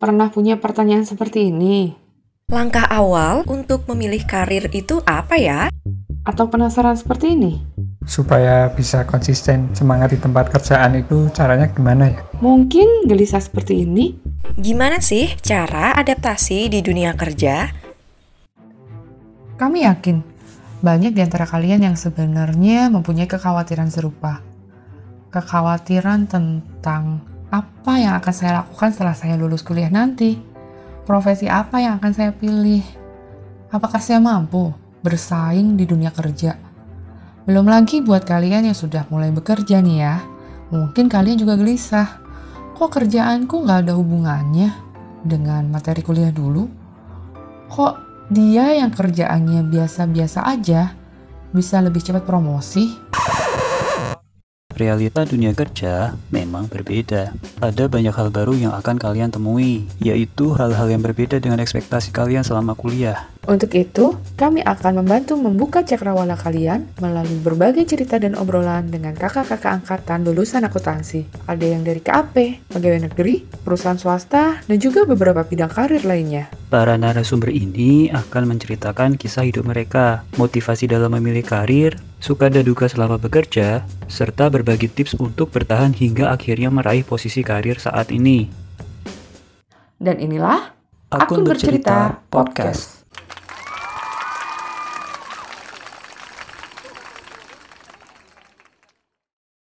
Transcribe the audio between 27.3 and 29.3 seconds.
apa yang akan saya lakukan setelah